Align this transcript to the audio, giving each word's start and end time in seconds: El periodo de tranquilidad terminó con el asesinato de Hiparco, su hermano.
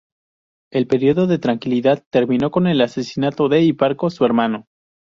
El 0.71 0.87
periodo 0.87 1.27
de 1.27 1.37
tranquilidad 1.37 2.03
terminó 2.09 2.49
con 2.49 2.65
el 2.65 2.81
asesinato 2.81 3.49
de 3.49 3.61
Hiparco, 3.61 4.09
su 4.09 4.25
hermano. 4.25 4.65